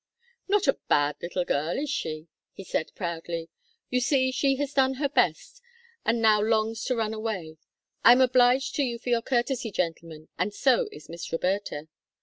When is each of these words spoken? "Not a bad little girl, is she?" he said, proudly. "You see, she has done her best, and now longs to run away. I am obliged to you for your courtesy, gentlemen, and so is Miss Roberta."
"Not 0.47 0.67
a 0.67 0.79
bad 0.89 1.17
little 1.21 1.45
girl, 1.45 1.77
is 1.77 1.91
she?" 1.91 2.27
he 2.53 2.63
said, 2.63 2.91
proudly. 2.95 3.49
"You 3.91 3.99
see, 3.99 4.31
she 4.31 4.55
has 4.55 4.73
done 4.73 4.95
her 4.95 5.07
best, 5.07 5.61
and 6.03 6.19
now 6.19 6.41
longs 6.41 6.83
to 6.85 6.95
run 6.95 7.13
away. 7.13 7.57
I 8.03 8.11
am 8.13 8.21
obliged 8.21 8.73
to 8.77 8.81
you 8.81 8.97
for 8.97 9.09
your 9.09 9.21
courtesy, 9.21 9.69
gentlemen, 9.69 10.27
and 10.39 10.55
so 10.55 10.87
is 10.91 11.07
Miss 11.07 11.31
Roberta." 11.31 11.87